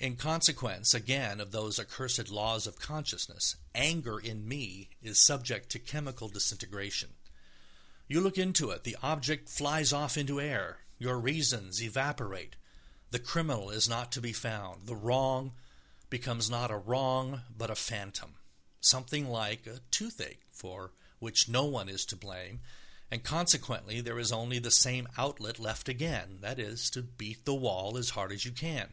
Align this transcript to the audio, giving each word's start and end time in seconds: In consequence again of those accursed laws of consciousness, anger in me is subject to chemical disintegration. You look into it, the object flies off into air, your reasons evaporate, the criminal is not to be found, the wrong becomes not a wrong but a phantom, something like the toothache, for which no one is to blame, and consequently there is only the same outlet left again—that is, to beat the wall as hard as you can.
In 0.00 0.16
consequence 0.16 0.92
again 0.92 1.40
of 1.40 1.52
those 1.52 1.78
accursed 1.78 2.28
laws 2.30 2.66
of 2.66 2.80
consciousness, 2.80 3.54
anger 3.76 4.18
in 4.18 4.48
me 4.48 4.90
is 5.00 5.24
subject 5.24 5.68
to 5.70 5.78
chemical 5.78 6.28
disintegration. 6.28 7.14
You 8.08 8.22
look 8.22 8.36
into 8.36 8.72
it, 8.72 8.82
the 8.82 8.96
object 9.04 9.48
flies 9.48 9.92
off 9.92 10.16
into 10.18 10.40
air, 10.40 10.78
your 10.98 11.16
reasons 11.20 11.80
evaporate, 11.80 12.56
the 13.12 13.20
criminal 13.20 13.70
is 13.70 13.88
not 13.88 14.10
to 14.10 14.20
be 14.20 14.32
found, 14.32 14.88
the 14.88 14.96
wrong 14.96 15.54
becomes 16.10 16.50
not 16.50 16.72
a 16.72 16.76
wrong 16.76 17.44
but 17.48 17.70
a 17.70 17.76
phantom, 17.76 18.34
something 18.80 19.28
like 19.28 19.62
the 19.62 19.78
toothache, 19.92 20.42
for 20.50 20.90
which 21.20 21.48
no 21.48 21.66
one 21.66 21.88
is 21.88 22.04
to 22.06 22.16
blame, 22.16 22.60
and 23.12 23.22
consequently 23.22 24.00
there 24.00 24.18
is 24.18 24.32
only 24.32 24.58
the 24.58 24.72
same 24.72 25.06
outlet 25.16 25.60
left 25.60 25.88
again—that 25.88 26.58
is, 26.58 26.90
to 26.90 27.00
beat 27.02 27.44
the 27.44 27.54
wall 27.54 27.96
as 27.96 28.10
hard 28.10 28.32
as 28.32 28.44
you 28.44 28.50
can. 28.50 28.92